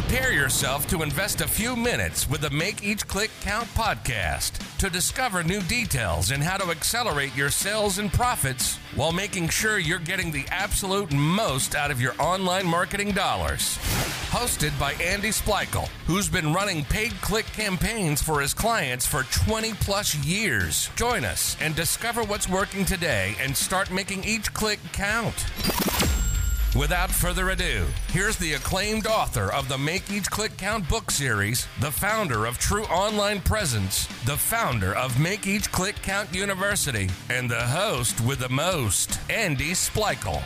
[0.00, 4.88] Prepare yourself to invest a few minutes with the Make Each Click Count podcast to
[4.88, 9.98] discover new details and how to accelerate your sales and profits while making sure you're
[9.98, 13.76] getting the absolute most out of your online marketing dollars.
[14.30, 19.72] Hosted by Andy Splichal, who's been running paid click campaigns for his clients for 20
[19.80, 20.90] plus years.
[20.94, 25.34] Join us and discover what's working today and start making each click count.
[26.78, 31.66] Without further ado, here's the acclaimed author of the Make Each Click Count book series,
[31.80, 37.50] the founder of True Online Presence, the founder of Make Each Click Count University, and
[37.50, 40.40] the host with the most, Andy Splichal.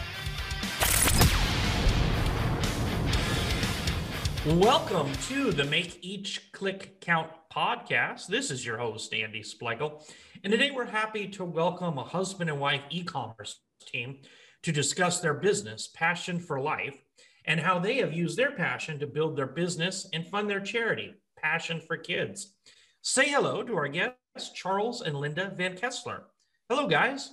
[4.59, 8.29] Welcome to the Make Each Click Count podcast.
[8.29, 10.03] This is your host, Andy Splichal.
[10.43, 14.21] And today we're happy to welcome a husband and wife e commerce team
[14.63, 17.03] to discuss their business, Passion for Life,
[17.45, 21.15] and how they have used their passion to build their business and fund their charity,
[21.37, 22.55] Passion for Kids.
[23.03, 26.25] Say hello to our guests, Charles and Linda Van Kessler.
[26.69, 27.31] Hello, guys.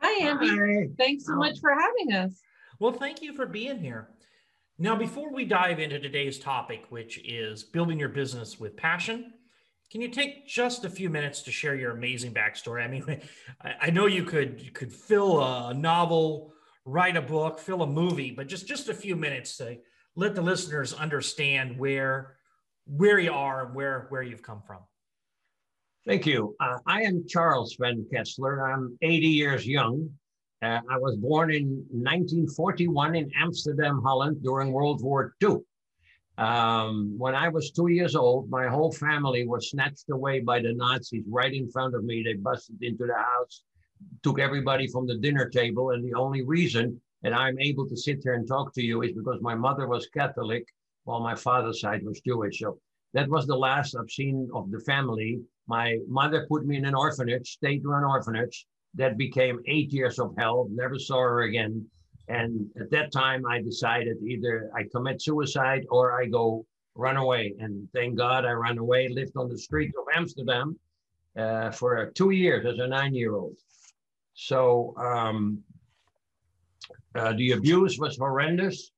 [0.00, 0.48] Hi, Andy.
[0.48, 0.88] Hi.
[0.96, 2.40] Thanks so much for having us.
[2.78, 4.08] Well, thank you for being here.
[4.78, 9.32] Now, before we dive into today's topic, which is building your business with passion,
[9.92, 12.82] can you take just a few minutes to share your amazing backstory?
[12.82, 13.20] I mean,
[13.80, 16.54] I know you could you could fill a novel,
[16.86, 19.76] write a book, fill a movie, but just just a few minutes to
[20.16, 22.36] let the listeners understand where
[22.86, 24.78] where you are and where where you've come from.
[26.06, 26.56] Thank you.
[26.58, 28.72] Uh, I am Charles Van Kessler.
[28.72, 30.08] I'm 80 years young.
[30.62, 35.58] Uh, I was born in 1941 in Amsterdam, Holland, during World War II.
[36.42, 40.72] Um, when I was two years old, my whole family was snatched away by the
[40.74, 42.24] Nazis right in front of me.
[42.24, 43.62] They busted into the house,
[44.24, 45.90] took everybody from the dinner table.
[45.90, 49.12] And the only reason that I'm able to sit here and talk to you is
[49.12, 50.66] because my mother was Catholic
[51.04, 52.58] while my father's side was Jewish.
[52.58, 52.80] So
[53.14, 55.40] that was the last I've seen of the family.
[55.68, 58.66] My mother put me in an orphanage, state run orphanage.
[58.94, 60.66] That became eight years of hell.
[60.70, 61.86] Never saw her again.
[62.28, 67.54] And at that time, I decided either I commit suicide or I go run away.
[67.58, 70.78] And thank God I ran away, lived on the streets of Amsterdam
[71.36, 73.56] uh, for two years as a nine year old.
[74.34, 75.58] So um,
[77.14, 78.92] uh, the abuse was horrendous,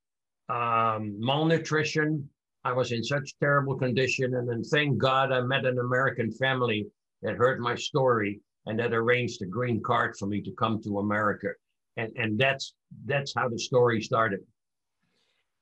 [0.48, 2.28] um, malnutrition.
[2.64, 4.34] I was in such terrible condition.
[4.34, 6.86] And then thank God I met an American family
[7.22, 10.98] that heard my story and that arranged a green card for me to come to
[10.98, 11.48] America
[11.96, 12.74] and and that's
[13.06, 14.40] that's how the story started.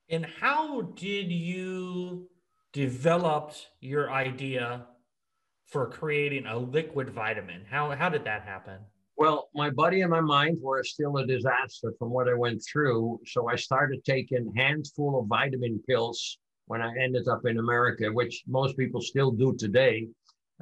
[0.09, 2.29] And how did you
[2.73, 4.87] develop your idea
[5.67, 7.63] for creating a liquid vitamin?
[7.71, 8.79] How how did that happen?
[9.17, 13.21] Well my body and my mind were still a disaster from what i went through.
[13.27, 18.43] So i started taking handful of vitamin pills when i ended up in america which
[18.47, 20.09] most people still do today.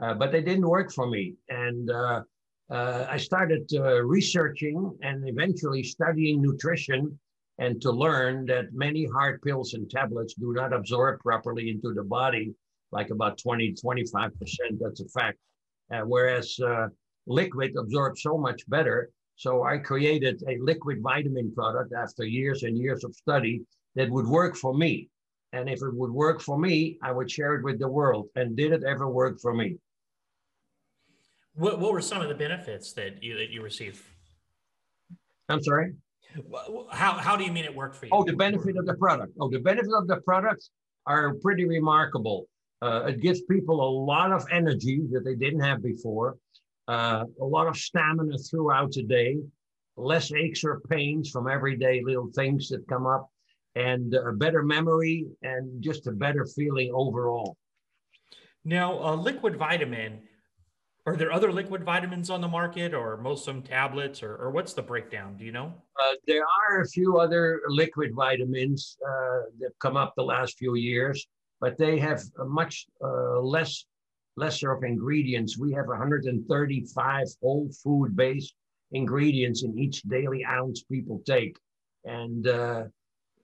[0.03, 1.35] Uh, but they didn't work for me.
[1.49, 2.23] And uh,
[2.71, 7.19] uh, I started uh, researching and eventually studying nutrition
[7.59, 12.05] and to learn that many hard pills and tablets do not absorb properly into the
[12.05, 12.55] body,
[12.93, 14.31] like about 20, 25%.
[14.81, 15.39] That's a fact.
[15.93, 16.87] Uh, whereas uh,
[17.27, 19.11] liquid absorbs so much better.
[19.37, 23.63] So I created a liquid vitamin product after years and years of study
[23.97, 25.09] that would work for me.
[25.53, 28.29] And if it would work for me, I would share it with the world.
[28.37, 29.77] And did it ever work for me?
[31.61, 34.03] What What were some of the benefits that you that you received?
[35.51, 35.93] I'm sorry.
[36.91, 38.13] How How do you mean it worked for you?
[38.15, 39.35] Oh, the benefit of the product.
[39.39, 40.71] Oh, the benefits of the products
[41.07, 42.49] are pretty remarkable.
[42.81, 46.39] Uh, it gives people a lot of energy that they didn't have before,
[46.89, 49.37] uh, a lot of stamina throughout the day,
[49.99, 53.29] less aches or pains from everyday little things that come up,
[53.75, 57.59] and a better memory and just a better feeling overall.
[58.65, 60.23] Now, a liquid vitamin
[61.11, 64.53] are there other liquid vitamins on the market or most of them tablets or, or
[64.53, 65.37] what's the breakdown?
[65.37, 65.75] Do you know?
[66.01, 70.77] Uh, there are a few other liquid vitamins uh, that come up the last few
[70.77, 71.27] years,
[71.61, 73.87] but they have much uh, less
[74.37, 75.59] lesser of ingredients.
[75.59, 78.55] We have 135 whole food based
[78.93, 81.57] ingredients in each daily ounce people take.
[82.05, 82.85] And uh,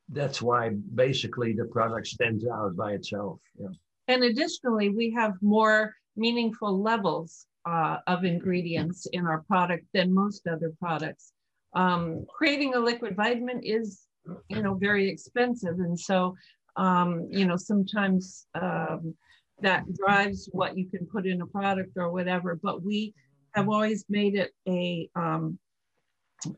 [0.09, 3.41] that's why basically the product stands out by itself.
[3.59, 3.69] Yeah.
[4.07, 10.47] And additionally, we have more meaningful levels uh, of ingredients in our product than most
[10.47, 11.33] other products.
[11.75, 14.03] Um, creating a liquid vitamin is,
[14.49, 16.37] you know, very expensive, and so,
[16.77, 19.15] um, you know, sometimes um,
[19.61, 22.59] that drives what you can put in a product or whatever.
[22.63, 23.15] But we
[23.55, 25.59] have always made it a um,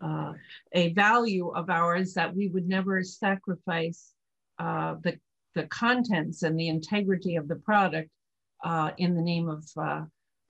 [0.00, 0.32] uh,
[0.72, 4.12] a value of ours that we would never sacrifice
[4.58, 5.18] uh, the
[5.54, 8.10] the contents and the integrity of the product
[8.62, 10.04] uh, in the name of uh,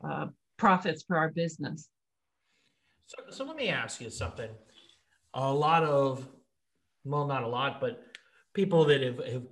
[0.04, 0.26] uh,
[0.58, 1.88] profits for our business.
[3.06, 4.50] So, so let me ask you something.
[5.34, 6.28] A lot of,
[7.04, 8.02] well, not a lot, but
[8.52, 9.42] people that have, have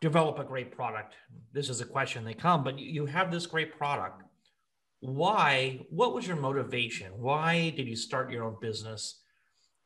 [0.00, 1.14] developed a great product.
[1.52, 4.22] This is a question they come, but you have this great product.
[5.00, 5.80] Why?
[5.90, 7.12] What was your motivation?
[7.16, 9.20] Why did you start your own business?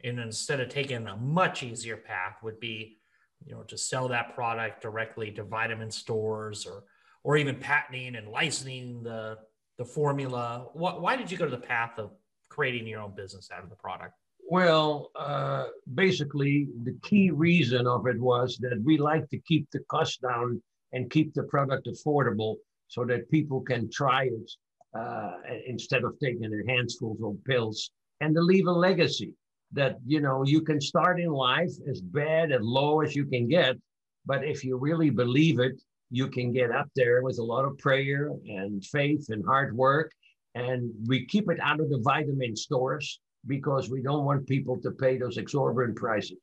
[0.05, 2.99] And instead of taking a much easier path, would be,
[3.45, 6.85] you know, to sell that product directly to vitamin stores or
[7.25, 9.37] or even patenting and licensing the
[9.79, 10.67] the formula.
[10.73, 12.11] Why, why did you go to the path of
[12.49, 14.15] creating your own business out of the product?
[14.49, 19.81] Well, uh, basically, the key reason of it was that we like to keep the
[19.91, 20.63] cost down
[20.93, 22.55] and keep the product affordable
[22.89, 24.51] so that people can try it
[24.97, 25.33] uh,
[25.67, 27.91] instead of taking their handfuls of pills
[28.21, 29.35] and to leave a legacy
[29.73, 33.49] that, you know, you can start in life as bad, as low as you can
[33.49, 33.77] get.
[34.25, 35.81] But if you really believe it,
[36.11, 40.13] you can get up there with a lot of prayer and faith and hard work.
[40.55, 44.91] And we keep it out of the vitamin stores because we don't want people to
[44.91, 46.39] pay those exorbitant prices.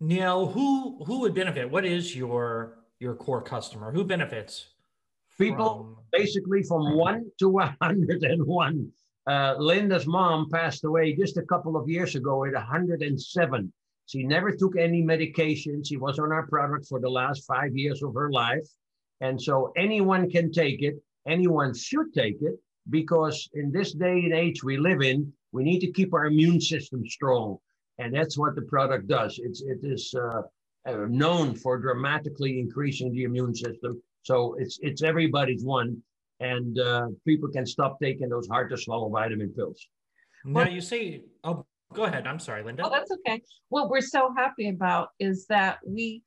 [0.00, 1.70] Now, who who would benefit?
[1.70, 3.92] What is your your core customer?
[3.92, 4.66] Who benefits?
[5.38, 5.96] People from...
[6.12, 8.90] basically from one to hundred and one.
[9.26, 13.72] Uh, Linda's mom passed away just a couple of years ago at 107.
[14.06, 15.82] She never took any medication.
[15.82, 18.66] She was on our product for the last five years of her life.
[19.20, 20.96] And so anyone can take it.
[21.26, 22.56] Anyone should take it
[22.90, 26.60] because in this day and age we live in, we need to keep our immune
[26.60, 27.56] system strong.
[27.98, 29.38] And that's what the product does.
[29.42, 30.42] It's, it is uh,
[30.86, 34.02] uh, known for dramatically increasing the immune system.
[34.22, 36.02] So it's, it's everybody's one.
[36.40, 39.86] And uh, people can stop taking those hard to swallow vitamin pills.
[40.44, 41.64] Now you say, oh,
[41.94, 42.26] go ahead.
[42.26, 42.82] I'm sorry, Linda.
[42.84, 43.40] Oh, that's okay.
[43.68, 46.22] What we're so happy about is that we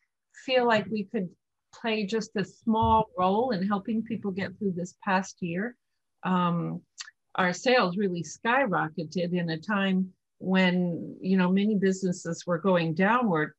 [0.46, 1.30] feel like we could
[1.74, 5.76] play just a small role in helping people get through this past year
[6.24, 6.82] um,
[7.36, 13.54] our sales really skyrocketed in a time when you know many businesses were going downward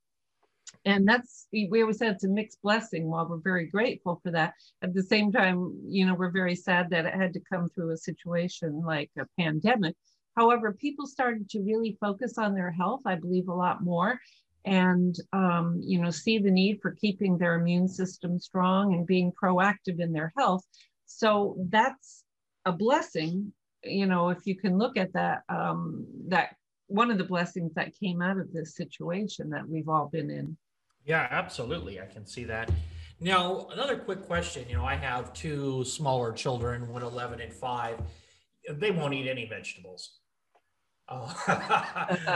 [0.85, 4.53] and that's we always said it's a mixed blessing while we're very grateful for that
[4.83, 7.91] at the same time you know we're very sad that it had to come through
[7.91, 9.97] a situation like a pandemic
[10.39, 14.19] however people started to really focus on their health i believe a lot more
[14.65, 19.33] and um, you know see the need for keeping their immune system strong and being
[19.33, 20.65] proactive in their health.
[21.07, 22.25] So that's
[22.65, 23.53] a blessing
[23.85, 26.57] you know if you can look at that um that
[26.89, 30.57] one of the blessings that came out of this situation that we've all been in.
[31.05, 32.01] Yeah absolutely.
[32.01, 32.71] I can see that.
[33.21, 38.01] Now another quick question you know i have two smaller children one 11 and 5
[38.75, 40.18] they won't eat any vegetables
[41.09, 41.35] uh,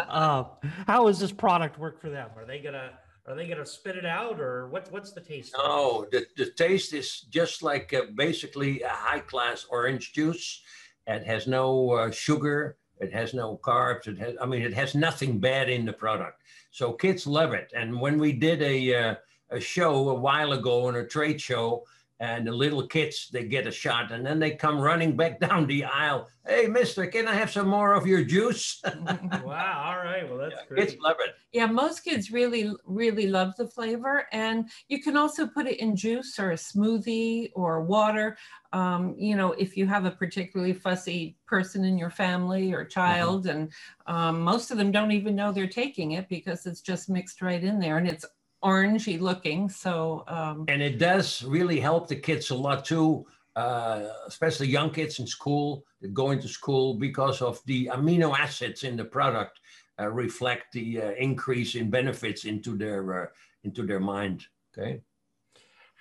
[0.08, 0.44] uh,
[0.86, 2.90] how does this product work for them are they gonna
[3.26, 6.92] are they gonna spit it out or what, what's the taste no the, the taste
[6.92, 10.62] is just like uh, basically a high class orange juice
[11.06, 12.76] it has no uh, sugar.
[13.00, 14.06] It has no carbs.
[14.06, 16.42] It has, I mean, it has nothing bad in the product.
[16.70, 17.72] So kids love it.
[17.74, 19.14] And when we did a, uh,
[19.50, 21.84] a show a while ago in a trade show,
[22.22, 25.66] and the little kids they get a shot and then they come running back down
[25.66, 26.28] the aisle.
[26.46, 28.80] Hey mister can i have some more of your juice?
[29.44, 30.88] Wow all right well that's yeah, great.
[30.88, 35.46] kids love it yeah most kids really really love the flavor and you can also
[35.46, 38.38] put it in juice or a smoothie or water.
[38.72, 43.46] Um, you know if you have a particularly fussy person in your family or child
[43.46, 43.58] mm-hmm.
[43.58, 43.72] and
[44.06, 47.62] um, most of them don't even know they're taking it because it's just mixed right
[47.62, 48.24] in there and it's
[48.62, 49.68] orangey looking.
[49.68, 53.26] So um, and it does really help the kids a lot too,
[53.56, 58.84] uh, especially young kids in school that go into school because of the amino acids
[58.84, 59.60] in the product
[60.00, 63.26] uh, reflect the uh, increase in benefits into their uh,
[63.64, 64.46] into their mind.
[64.76, 65.02] Okay.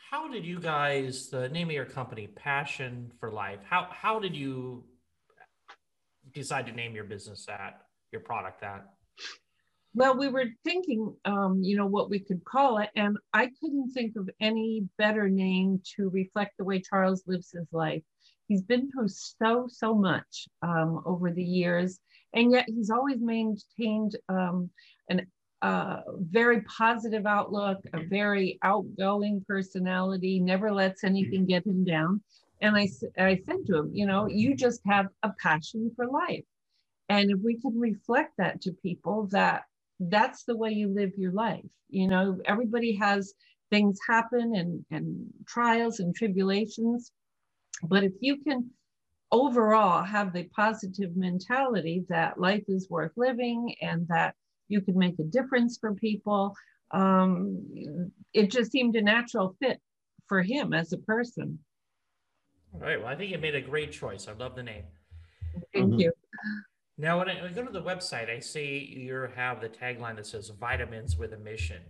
[0.09, 3.59] How did you guys the name of your company Passion for Life?
[3.69, 4.83] How how did you
[6.33, 8.85] decide to name your business that your product that?
[9.93, 13.91] Well, we were thinking, um, you know, what we could call it, and I couldn't
[13.91, 18.01] think of any better name to reflect the way Charles lives his life.
[18.47, 21.99] He's been through so, so much um, over the years,
[22.33, 24.69] and yet he's always maintained um,
[25.09, 25.27] an
[25.61, 32.21] uh, very positive outlook, a very outgoing personality, never lets anything get him down.
[32.61, 36.45] And I, I said to him, you know, you just have a passion for life.
[37.09, 39.63] And if we can reflect that to people that
[40.09, 41.65] that's the way you live your life.
[41.89, 43.33] You know, everybody has
[43.69, 47.11] things happen and, and trials and tribulations.
[47.83, 48.69] But if you can
[49.31, 54.35] overall have the positive mentality that life is worth living and that
[54.67, 56.55] you can make a difference for people,
[56.91, 57.65] um,
[58.33, 59.79] it just seemed a natural fit
[60.27, 61.59] for him as a person.
[62.73, 62.99] All right.
[62.99, 64.27] Well, I think you made a great choice.
[64.27, 64.83] I love the name.
[65.73, 65.99] Thank mm-hmm.
[65.99, 66.11] you.
[66.97, 70.49] Now, when I go to the website, I see you have the tagline that says
[70.49, 71.81] vitamins with a mission.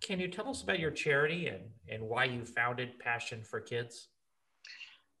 [0.00, 4.08] Can you tell us about your charity and, and why you founded Passion for Kids?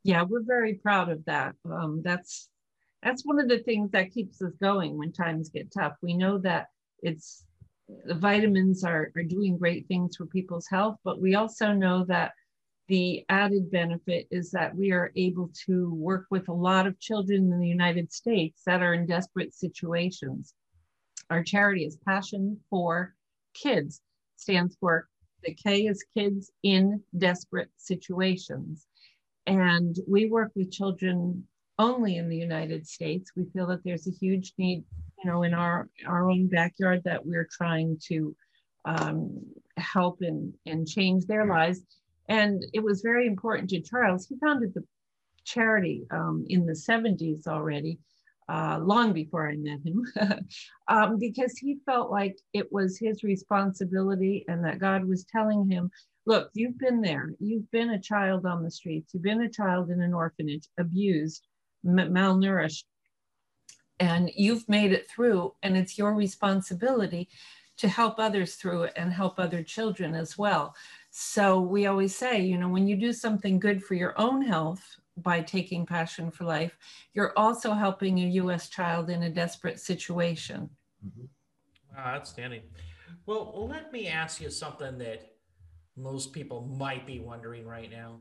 [0.02, 1.54] Yeah, we're very proud of that.
[1.64, 2.48] Um, that's
[3.02, 5.94] that's one of the things that keeps us going when times get tough.
[6.02, 6.66] We know that
[7.00, 7.44] it's
[8.04, 12.32] the vitamins are, are doing great things for people's health, but we also know that
[12.92, 17.50] the added benefit is that we are able to work with a lot of children
[17.50, 20.52] in the United States that are in desperate situations.
[21.30, 23.14] Our charity is Passion for
[23.54, 24.02] Kids,
[24.36, 25.08] stands for
[25.42, 28.86] the K is kids in desperate situations.
[29.46, 33.32] And we work with children only in the United States.
[33.34, 34.84] We feel that there's a huge need,
[35.24, 38.36] you know, in our, our own backyard that we're trying to
[38.84, 39.40] um,
[39.78, 41.80] help and, and change their lives.
[42.28, 44.26] And it was very important to Charles.
[44.26, 44.84] He founded the
[45.44, 47.98] charity um, in the 70s already,
[48.48, 50.06] uh, long before I met him,
[50.88, 55.90] um, because he felt like it was his responsibility and that God was telling him,
[56.26, 57.32] look, you've been there.
[57.40, 59.12] You've been a child on the streets.
[59.12, 61.46] You've been a child in an orphanage, abused
[61.84, 62.84] malnourished
[64.02, 67.28] and you've made it through and it's your responsibility
[67.76, 70.74] to help others through it and help other children as well
[71.12, 74.96] so we always say you know when you do something good for your own health
[75.18, 76.76] by taking passion for life
[77.14, 80.68] you're also helping a us child in a desperate situation
[81.06, 81.26] mm-hmm.
[81.94, 82.62] wow, outstanding
[83.26, 85.32] well let me ask you something that
[85.96, 88.18] most people might be wondering right now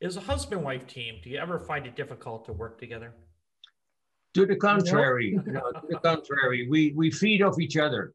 [0.00, 3.14] is a husband wife team, do you ever find it difficult to work together?
[4.34, 8.14] To the contrary, no, to the contrary, we, we feed off each other.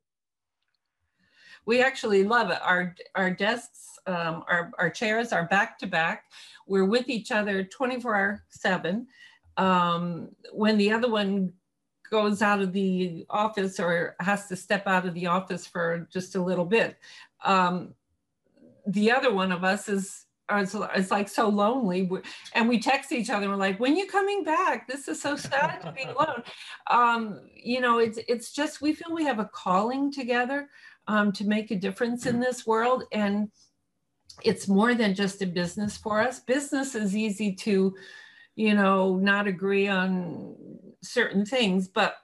[1.65, 2.59] We actually love it.
[2.61, 6.25] Our, our desks, um, our, our chairs are back to back.
[6.67, 9.07] We're with each other 24 hour seven.
[9.57, 11.53] Um, when the other one
[12.09, 16.35] goes out of the office or has to step out of the office for just
[16.35, 16.97] a little bit,
[17.43, 17.93] um,
[18.87, 22.09] the other one of us is it's, it's like so lonely
[22.53, 25.79] and we text each other we're like when you coming back this is so sad
[25.81, 26.43] to be alone
[26.91, 30.69] um, you know it's it's just we feel we have a calling together
[31.07, 33.03] um, to make a difference in this world.
[33.11, 33.49] And
[34.43, 36.39] it's more than just a business for us.
[36.39, 37.93] Business is easy to
[38.55, 40.55] you know not agree on
[41.01, 42.17] certain things but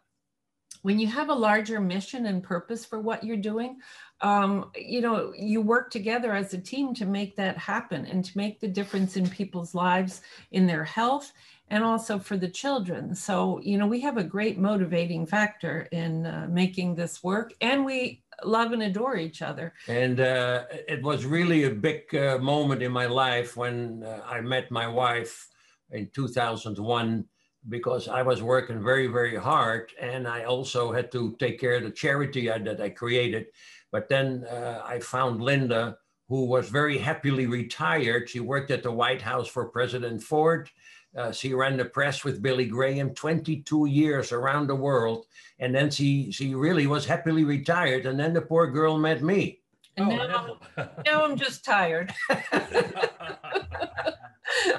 [0.83, 3.79] when you have a larger mission and purpose for what you're doing
[4.21, 8.38] um, you know, you work together as a team to make that happen and to
[8.38, 10.21] make the difference in people's lives,
[10.51, 11.31] in their health,
[11.69, 13.15] and also for the children.
[13.15, 17.86] So, you know, we have a great motivating factor in uh, making this work, and
[17.86, 19.74] we love and adore each other.
[19.88, 24.41] And uh, it was really a big uh, moment in my life when uh, I
[24.41, 25.50] met my wife
[25.91, 27.25] in 2001
[27.67, 31.84] because I was working very, very hard, and I also had to take care of
[31.84, 33.48] the charity that I created
[33.91, 38.29] but then uh, I found Linda, who was very happily retired.
[38.29, 40.69] She worked at the White House for President Ford.
[41.16, 45.25] Uh, she ran the press with Billy Graham 22 years around the world.
[45.60, 48.06] And then she, she really was happily retired.
[48.06, 49.60] And then the poor girl met me.
[49.98, 52.13] And oh, now, now I'm just tired.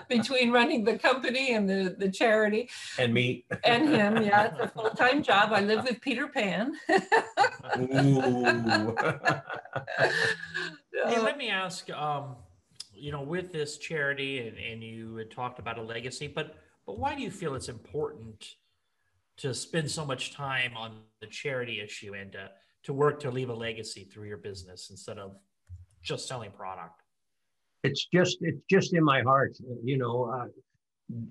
[0.09, 2.69] between running the company and the, the charity.
[2.99, 3.45] And me.
[3.65, 4.51] And him, yeah.
[4.53, 5.53] It's a full time job.
[5.53, 6.73] I live with Peter Pan.
[7.79, 8.95] Ooh.
[11.07, 12.37] hey, let me ask um,
[13.01, 16.99] you know, with this charity, and, and you had talked about a legacy, but but
[16.99, 18.55] why do you feel it's important
[19.39, 22.51] to spend so much time on the charity issue and to,
[22.83, 25.37] to work to leave a legacy through your business instead of
[26.03, 27.03] just selling product?
[27.83, 30.47] it's just it's just in my heart you know uh,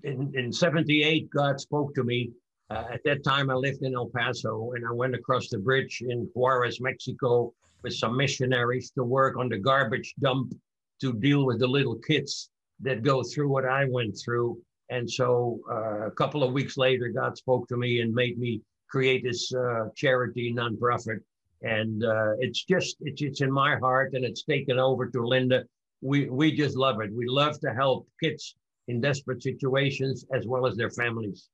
[0.03, 2.31] in, in 78 god spoke to me
[2.69, 6.01] uh, at that time i lived in el paso and i went across the bridge
[6.07, 10.53] in juarez mexico with some missionaries to work on the garbage dump
[11.01, 14.58] to deal with the little kids that go through what i went through
[14.89, 18.62] and so uh, a couple of weeks later god spoke to me and made me
[18.89, 21.20] create this uh, charity nonprofit
[21.62, 25.63] and uh, it's just it's, it's in my heart and it's taken over to linda
[26.01, 27.13] we we just love it.
[27.13, 28.56] We love to help kids
[28.88, 31.50] in desperate situations as well as their families.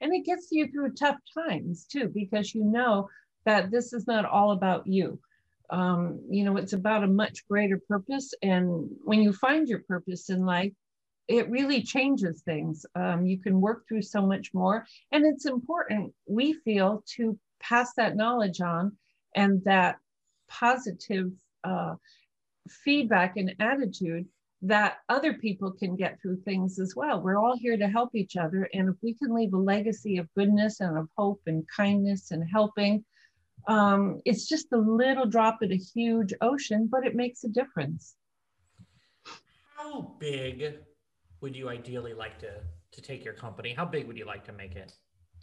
[0.00, 3.08] And it gets you through tough times too, because you know
[3.44, 5.18] that this is not all about you.
[5.70, 8.32] Um, you know, it's about a much greater purpose.
[8.42, 10.72] And when you find your purpose in life,
[11.28, 12.86] it really changes things.
[12.94, 14.86] Um, you can work through so much more.
[15.12, 18.96] And it's important, we feel, to pass that knowledge on
[19.34, 19.98] and that
[20.48, 21.30] positive
[21.64, 21.96] uh,
[22.68, 24.26] feedback and attitude
[24.62, 27.20] that other people can get through things as well.
[27.20, 28.68] We're all here to help each other.
[28.74, 32.44] And if we can leave a legacy of goodness and of hope and kindness and
[32.50, 33.04] helping,
[33.68, 38.16] um, it's just a little drop in a huge ocean, but it makes a difference.
[39.76, 40.74] How big
[41.42, 42.50] would you ideally like to,
[42.92, 43.74] to take your company?
[43.74, 44.92] How big would you like to make it?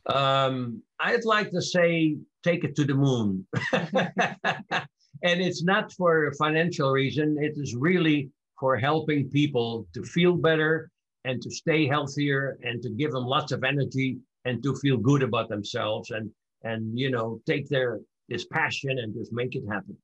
[0.07, 3.45] Um, I'd like to say take it to the moon.
[3.73, 10.35] and it's not for a financial reason, it is really for helping people to feel
[10.35, 10.89] better
[11.25, 15.23] and to stay healthier and to give them lots of energy and to feel good
[15.23, 16.29] about themselves and
[16.63, 19.97] and you know take their this passion and just make it happen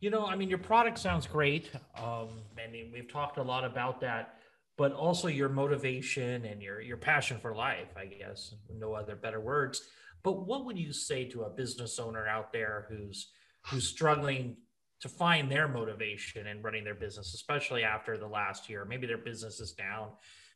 [0.00, 1.70] you know i mean your product sounds great
[2.02, 2.28] um,
[2.62, 4.34] and we've talked a lot about that
[4.76, 9.40] but also your motivation and your your passion for life i guess no other better
[9.40, 9.82] words
[10.22, 13.30] but what would you say to a business owner out there who's
[13.66, 14.56] who's struggling
[15.00, 18.84] to find their motivation in running their business, especially after the last year.
[18.84, 20.08] Maybe their business is down.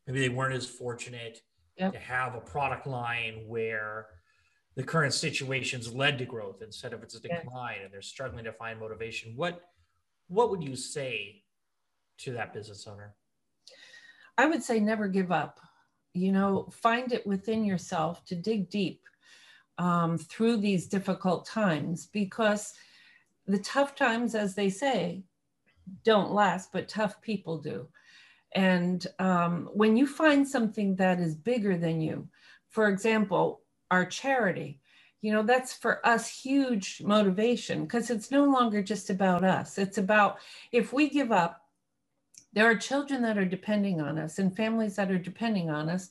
[0.06, 1.40] Maybe they weren't as fortunate
[1.76, 1.92] yep.
[1.92, 4.06] to have a product line where
[4.80, 8.52] the current situations led to growth instead of its a decline and they're struggling to
[8.52, 9.34] find motivation.
[9.36, 9.60] What
[10.28, 11.42] what would you say
[12.18, 13.14] to that business owner?
[14.38, 15.60] I would say never give up.
[16.14, 19.02] You know, find it within yourself to dig deep
[19.78, 22.74] um, through these difficult times because–
[23.50, 25.24] the tough times, as they say,
[26.04, 27.88] don't last, but tough people do.
[28.52, 32.28] And um, when you find something that is bigger than you,
[32.68, 34.80] for example, our charity,
[35.22, 39.78] you know, that's for us huge motivation because it's no longer just about us.
[39.78, 40.38] It's about
[40.72, 41.62] if we give up,
[42.52, 46.10] there are children that are depending on us and families that are depending on us.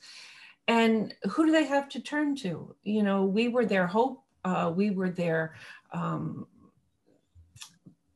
[0.67, 2.75] And who do they have to turn to?
[2.83, 5.55] You know, we were their hope, uh, we were their
[5.91, 6.47] um,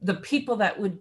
[0.01, 0.99] the people that would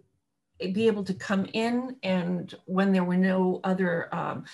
[0.72, 4.44] be able to come in and when there were no other um,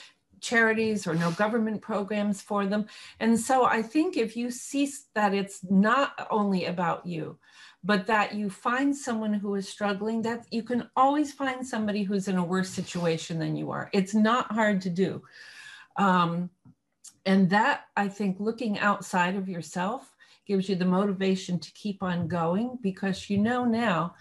[0.41, 2.87] charities or no government programs for them.
[3.21, 7.39] And so I think if you see that it's not only about you,
[7.85, 12.29] but that you find someone who is struggling, that you can always find somebody who's
[12.29, 13.89] in a worse situation than you are.
[13.93, 15.23] It's not hard to do.
[15.97, 16.51] Um,
[17.25, 20.15] and that I think looking outside of yourself
[20.47, 24.15] gives you the motivation to keep on going because you know now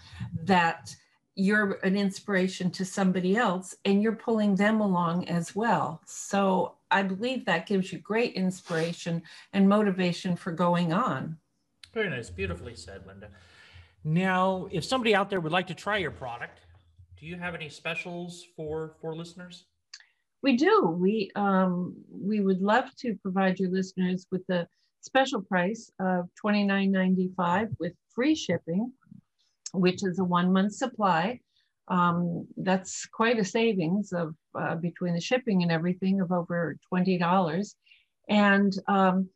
[0.44, 0.94] that
[1.38, 6.02] you're an inspiration to somebody else and you're pulling them along as well.
[6.04, 9.22] So I believe that gives you great inspiration
[9.52, 11.38] and motivation for going on.
[11.94, 12.28] Very nice.
[12.28, 13.28] Beautifully said, Linda.
[14.02, 16.58] Now, if somebody out there would like to try your product,
[17.16, 19.64] do you have any specials for for listeners?
[20.42, 20.96] We do.
[20.98, 24.66] We um, we would love to provide your listeners with a
[25.02, 28.92] special price of $29.95 with free shipping,
[29.72, 31.40] which is a one month supply.
[31.88, 37.74] Um, that's quite a savings of uh, between the shipping and everything of over $20.
[38.28, 39.28] And um,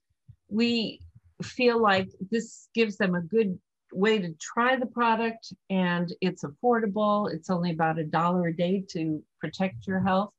[0.51, 1.01] we
[1.43, 3.59] feel like this gives them a good
[3.93, 7.33] way to try the product and it's affordable.
[7.33, 10.33] It's only about a dollar a day to protect your health.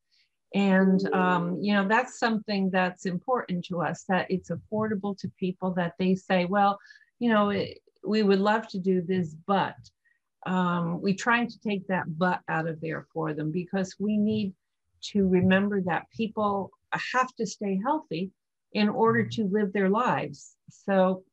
[0.53, 5.71] And, um, you know, that's something that's important to us that it's affordable to people
[5.71, 6.77] that they say, well,
[7.17, 9.76] you know, it, we would love to do this, but
[10.46, 14.54] um, we try to take that but out of there for them because we need
[15.12, 16.72] to remember that people
[17.13, 18.32] have to stay healthy
[18.74, 20.56] in order to live their lives.
[20.70, 21.24] So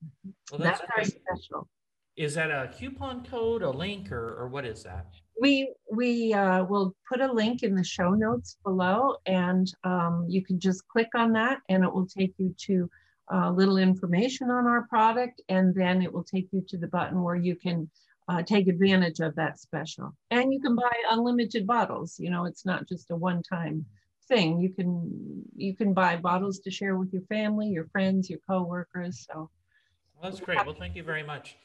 [0.50, 1.68] well, that's, that's very special.
[2.16, 5.06] Is that a coupon code, a link, or, or what is that?
[5.40, 10.44] we we uh, will put a link in the show notes below and um, you
[10.44, 12.88] can just click on that and it will take you to
[13.32, 17.22] uh, little information on our product and then it will take you to the button
[17.22, 17.88] where you can
[18.28, 20.14] uh, take advantage of that special.
[20.30, 23.84] And you can buy unlimited bottles you know it's not just a one-time
[24.28, 24.60] thing.
[24.60, 29.26] You can you can buy bottles to share with your family your friends your co-workers
[29.30, 29.50] so.
[30.14, 30.64] Well, that's great.
[30.66, 31.56] Well thank you very much.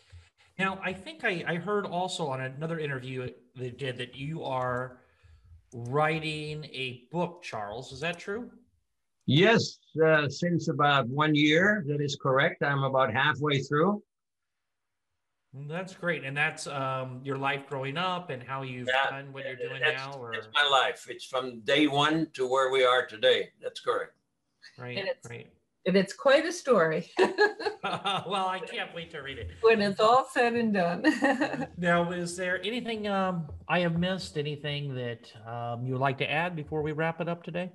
[0.57, 4.99] Now, I think I, I heard also on another interview they did that you are
[5.73, 7.91] writing a book, Charles.
[7.91, 8.49] Is that true?
[9.25, 11.83] Yes, uh, since about one year.
[11.87, 12.63] That is correct.
[12.63, 14.03] I'm about halfway through.
[15.67, 19.45] That's great, and that's um, your life growing up and how you've yeah, done what
[19.45, 20.13] you're doing that's, now.
[20.19, 21.07] Or that's my life.
[21.09, 23.49] It's from day one to where we are today.
[23.61, 24.11] That's correct.
[24.77, 24.97] Right.
[24.97, 25.47] And it's, right.
[25.85, 27.09] And it's quite a story.
[27.19, 29.51] well, I can't wait to read it.
[29.61, 31.05] When it's all said and done.
[31.77, 34.37] now, is there anything um, I have missed?
[34.37, 37.71] Anything that um, you would like to add before we wrap it up today?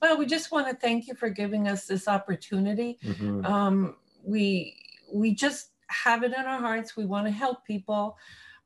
[0.00, 2.98] Well, we just want to thank you for giving us this opportunity.
[3.04, 3.44] Mm-hmm.
[3.44, 4.76] Um, we
[5.12, 6.96] we just have it in our hearts.
[6.96, 8.16] We want to help people.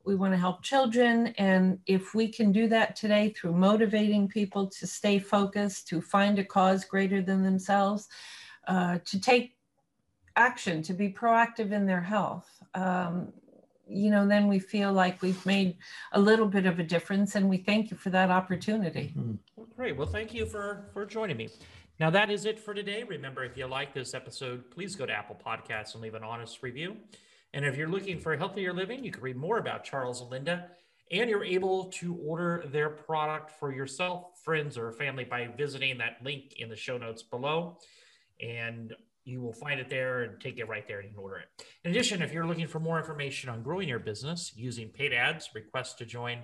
[0.05, 1.29] we want to help children.
[1.39, 6.39] And if we can do that today through motivating people to stay focused, to find
[6.39, 8.09] a cause greater than themselves,
[8.67, 9.57] uh, to take
[10.37, 13.33] action, to be proactive in their health, um,
[13.93, 15.77] you know, then we feel like we've made
[16.13, 17.35] a little bit of a difference.
[17.35, 19.13] And we thank you for that opportunity.
[19.17, 19.35] Mm-hmm.
[19.57, 19.97] Well, great.
[19.97, 21.49] Well, thank you for for joining me.
[22.01, 23.05] Now that is it for today.
[23.05, 26.63] Remember, if you like this episode, please go to Apple Podcasts and leave an honest
[26.63, 26.97] review.
[27.55, 30.31] And if you're looking for a healthier living, you can read more about Charles and
[30.31, 30.69] Linda,
[31.11, 36.17] and you're able to order their product for yourself, friends, or family by visiting that
[36.25, 37.79] link in the show notes below.
[38.41, 41.65] And you will find it there and take it right there and order it.
[41.85, 45.51] In addition, if you're looking for more information on growing your business using paid ads,
[45.55, 46.39] request to join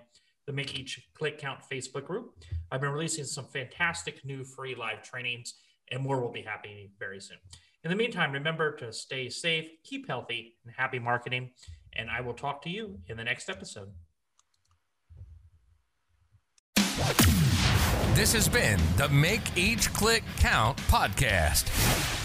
[0.47, 2.35] the Make Each Click Count Facebook group.
[2.71, 5.55] I've been releasing some fantastic new free live trainings,
[5.91, 7.39] and more will be happening very soon.
[7.85, 11.51] In the meantime, remember to stay safe, keep healthy, and happy marketing.
[11.95, 13.91] And I will talk to you in the next episode.
[18.15, 22.18] This has been the Make Each Click Count podcast.